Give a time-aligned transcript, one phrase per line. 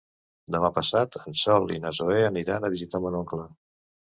[0.53, 3.47] Demà passat en Sol i na Zoè aniran a visitar mon oncle.